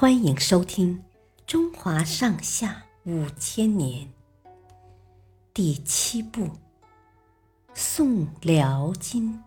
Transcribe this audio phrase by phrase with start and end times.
[0.00, 0.96] 欢迎收听
[1.44, 4.06] 《中华上下五千年》
[5.52, 6.44] 第七部
[7.74, 9.42] 《宋辽金》。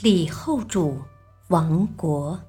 [0.00, 0.98] 李后主
[1.48, 2.40] 亡国，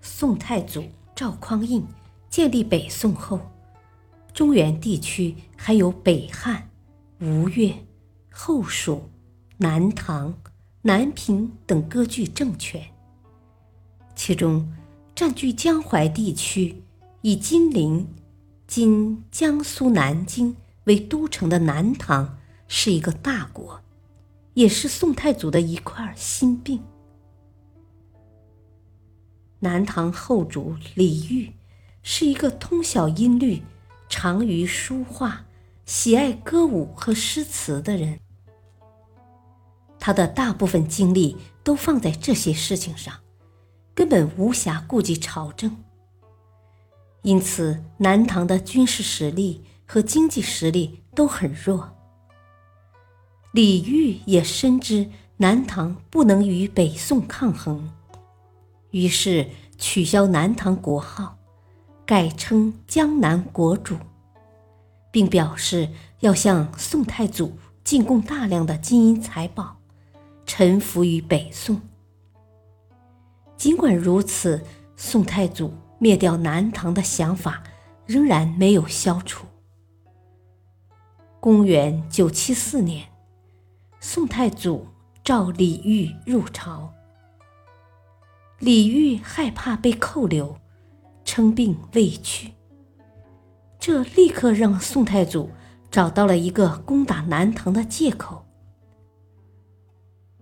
[0.00, 0.82] 宋太祖
[1.14, 1.86] 赵匡胤
[2.30, 3.38] 建立北宋后。
[4.38, 6.70] 中原地区还有北汉、
[7.20, 7.74] 吴越、
[8.30, 9.10] 后蜀、
[9.56, 10.32] 南唐、
[10.82, 12.80] 南平等割据政权。
[14.14, 14.72] 其中，
[15.12, 16.84] 占据江淮地区、
[17.22, 18.06] 以金陵
[18.68, 20.54] （今江苏南京）
[20.86, 23.80] 为都城的南唐是一个大国，
[24.54, 26.80] 也是宋太祖的一块心病。
[29.58, 31.52] 南唐后主李煜
[32.04, 33.60] 是一个通晓音律。
[34.08, 35.44] 长于书画，
[35.84, 38.18] 喜爱歌舞和诗词的人，
[39.98, 43.14] 他的大部分精力都放在这些事情上，
[43.94, 45.76] 根本无暇顾及朝政。
[47.22, 51.94] 因此，南唐的军事实力和经济实力都很弱。
[53.52, 57.92] 李煜也深知南唐不能与北宋抗衡，
[58.90, 61.37] 于是取消南唐国号。
[62.08, 63.94] 改称江南国主，
[65.10, 69.76] 并表示要向宋太祖进贡大量的金银财宝，
[70.46, 71.82] 臣服于北宋。
[73.58, 74.64] 尽管如此，
[74.96, 77.62] 宋太祖灭掉南唐的想法
[78.06, 79.44] 仍然没有消除。
[81.40, 83.06] 公元九七四年，
[84.00, 84.86] 宋太祖
[85.22, 86.90] 召李煜入朝，
[88.60, 90.56] 李煜害怕被扣留。
[91.38, 92.50] 称病未去，
[93.78, 95.48] 这立刻让宋太祖
[95.88, 98.44] 找到了一个攻打南唐的借口。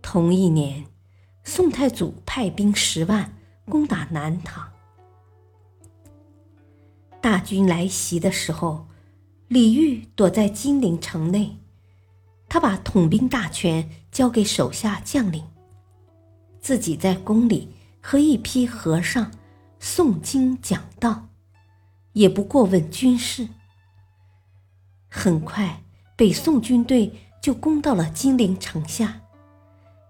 [0.00, 0.86] 同一年，
[1.44, 3.30] 宋太祖派兵十万
[3.68, 4.66] 攻打南唐。
[7.20, 8.86] 大军来袭的时候，
[9.48, 11.58] 李煜躲在金陵城内，
[12.48, 15.44] 他把统兵大权交给手下将领，
[16.58, 17.68] 自己在宫里
[18.00, 19.30] 和一批和尚。
[19.86, 21.28] 诵经讲道，
[22.14, 23.48] 也不过问军事。
[25.08, 25.84] 很快，
[26.16, 29.20] 北宋军队就攻到了金陵城下，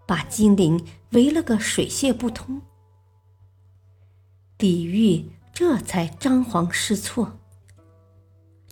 [0.07, 2.63] 把金陵围了个水泄不通。
[4.57, 7.39] 李煜这才张皇失措，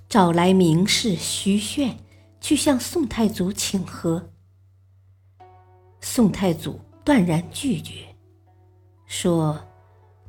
[0.08, 1.98] 找来名士徐铉
[2.40, 4.30] 去向宋太祖请和。
[6.00, 8.16] 宋太祖断然拒绝，
[9.04, 9.62] 说。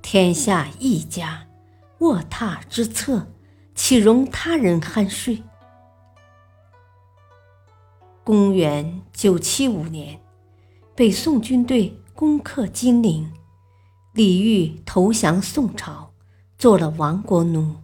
[0.08, 1.48] 天下一家，
[1.98, 3.26] 卧榻之侧，
[3.74, 5.42] 岂容他人酣睡？
[8.24, 10.22] 公元九七五年，
[10.96, 13.34] 北宋军队攻克金陵，
[14.14, 16.14] 李煜投降宋朝，
[16.56, 17.78] 做了亡国奴。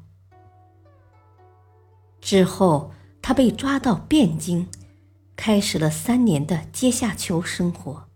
[2.21, 4.67] 之后，他被抓到汴京，
[5.35, 8.07] 开始了三年的阶下囚生活。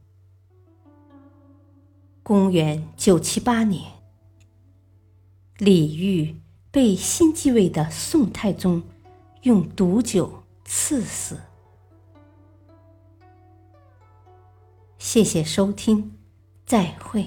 [2.21, 3.94] 公元九七八年。
[5.57, 8.83] 李煜被新继位的宋太宗
[9.43, 11.39] 用毒酒赐死。
[14.97, 16.11] 谢谢收听，
[16.65, 17.25] 再会。